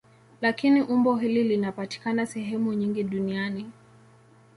[0.41, 3.71] Lakini umbo hili linapatikana sehemu nyingi duniani.